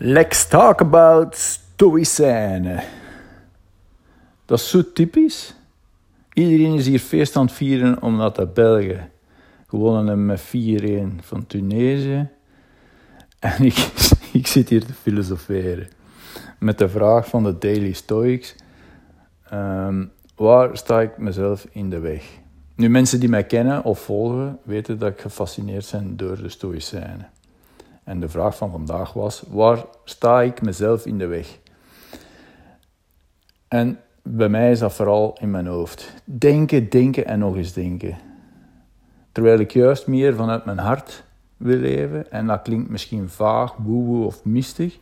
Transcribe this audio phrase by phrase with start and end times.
[0.00, 2.82] Let's talk about stoïcijnen.
[4.44, 5.54] Dat is zo typisch.
[6.32, 9.10] Iedereen is hier feest aan het vieren omdat de Belgen
[9.66, 10.40] gewonnen hebben met
[11.20, 12.28] 4-1 van Tunesië.
[13.38, 13.64] En
[14.32, 15.88] ik, zit hier te filosoferen
[16.58, 18.54] met de vraag van de Daily Stoics.
[19.50, 20.04] Ehm,
[20.36, 22.24] waar sta ik mezelf in de weg?
[22.74, 27.30] Nu, mensen die mij kennen of volgen, weten dat ik gefascineerd ben door de Stoïcijnen.
[28.08, 31.58] En de vraag van vandaag was: waar sta ik mezelf in de weg?
[33.68, 36.14] En bij mij is dat vooral in mijn hoofd.
[36.24, 38.18] Denken, denken en nog eens denken.
[39.32, 41.24] Terwijl ik juist meer vanuit mijn hart
[41.56, 42.30] wil leven.
[42.30, 44.98] En dat klinkt misschien vaag, woe of mistig.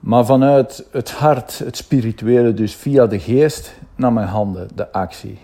[0.00, 5.38] Maar vanuit het hart, het spirituele, dus via de geest, naar mijn handen, de actie.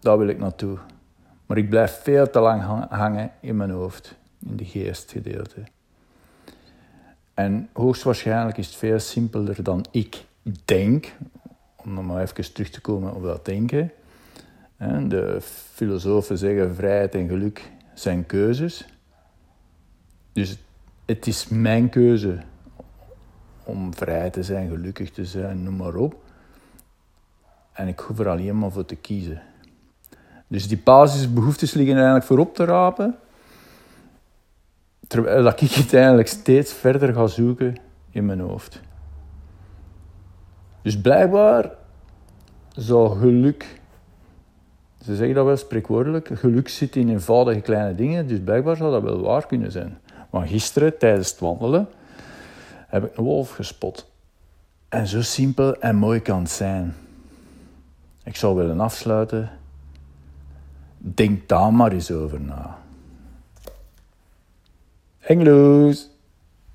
[0.00, 0.78] Daar wil ik naartoe.
[1.46, 5.62] Maar ik blijf veel te lang hangen in mijn hoofd, in de geestgedeelte.
[7.34, 10.24] En hoogstwaarschijnlijk is het veel simpeler dan ik
[10.64, 11.12] denk,
[11.76, 13.92] om nog maar even terug te komen op dat denken.
[15.08, 15.38] De
[15.72, 18.86] filosofen zeggen vrijheid en geluk zijn keuzes.
[20.32, 20.58] Dus
[21.04, 22.38] het is mijn keuze
[23.64, 26.22] om vrij te zijn, gelukkig te zijn, noem maar op.
[27.72, 29.42] En ik hoef er alleen maar voor te kiezen.
[30.46, 33.18] Dus die basisbehoeftes liggen eigenlijk voorop te rapen.
[35.12, 37.74] Terwijl ik het steeds verder ga zoeken
[38.10, 38.80] in mijn hoofd.
[40.82, 41.70] Dus blijkbaar
[42.76, 43.80] zou geluk,
[45.04, 49.02] ze zeggen dat wel spreekwoordelijk, geluk zit in eenvoudige kleine dingen, dus blijkbaar zou dat
[49.02, 49.98] wel waar kunnen zijn.
[50.30, 51.88] Maar gisteren, tijdens het wandelen,
[52.86, 54.10] heb ik een wolf gespot.
[54.88, 56.94] En zo simpel en mooi kan het zijn.
[58.24, 59.50] Ik zou willen afsluiten.
[60.98, 62.80] Denk daar maar eens over na.
[65.40, 66.11] Lose.